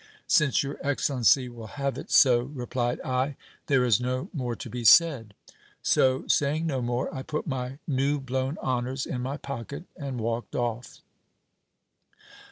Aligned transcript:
Since 0.25 0.63
your 0.63 0.79
excellency 0.81 1.47
will 1.47 1.67
have 1.77 1.95
it 1.95 2.09
so, 2.09 2.39
replied 2.41 2.99
I, 3.01 3.35
there 3.67 3.85
is 3.85 4.01
no 4.01 4.31
more 4.33 4.55
to 4.55 4.67
be 4.67 4.83
said. 4.83 5.35
So, 5.83 6.25
say 6.27 6.55
ing 6.55 6.65
no 6.65 6.81
more, 6.81 7.13
I 7.13 7.21
put 7.21 7.45
my 7.45 7.77
new 7.87 8.19
blown 8.19 8.57
honours 8.63 9.05
in 9.05 9.21
my 9.21 9.37
pocket, 9.37 9.83
and 9.95 10.19
walked 10.19 10.55
off. 10.55 11.01